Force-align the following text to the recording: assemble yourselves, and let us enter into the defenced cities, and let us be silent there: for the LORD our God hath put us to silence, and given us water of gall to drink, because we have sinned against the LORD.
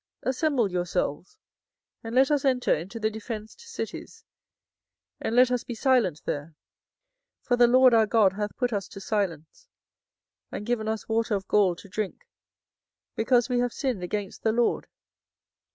assemble 0.23 0.71
yourselves, 0.71 1.37
and 2.03 2.15
let 2.15 2.31
us 2.31 2.43
enter 2.43 2.73
into 2.73 2.99
the 2.99 3.11
defenced 3.11 3.61
cities, 3.61 4.25
and 5.19 5.35
let 5.35 5.51
us 5.51 5.63
be 5.63 5.75
silent 5.75 6.23
there: 6.25 6.55
for 7.43 7.55
the 7.55 7.67
LORD 7.67 7.93
our 7.93 8.07
God 8.07 8.33
hath 8.33 8.57
put 8.57 8.73
us 8.73 8.87
to 8.87 8.99
silence, 8.99 9.67
and 10.51 10.65
given 10.65 10.87
us 10.87 11.07
water 11.07 11.35
of 11.35 11.47
gall 11.47 11.75
to 11.75 11.87
drink, 11.87 12.25
because 13.15 13.47
we 13.47 13.59
have 13.59 13.73
sinned 13.73 14.01
against 14.01 14.41
the 14.41 14.51
LORD. 14.51 14.87